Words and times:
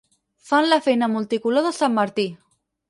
Fan 0.51 0.69
la 0.71 0.79
feina 0.87 1.11
multicolor 1.17 1.69
de 1.69 1.77
sant 1.81 1.97
Martí. 2.01 2.29